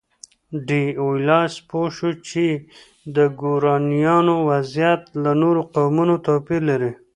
ډي 0.67 0.83
ایولاس 1.01 1.53
پوه 1.69 1.87
شو 1.95 2.09
چې 2.27 2.45
د 3.15 3.17
ګورانیانو 3.41 4.35
وضعیت 4.49 5.01
له 5.23 5.31
نورو 5.41 5.61
قومونو 5.73 6.15
توپیر 6.25 6.61
لري. 6.69 6.91